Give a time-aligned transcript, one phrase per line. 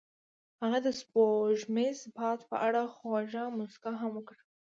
[0.61, 4.41] هغې د سپوږمیز باد په اړه خوږه موسکا هم وکړه.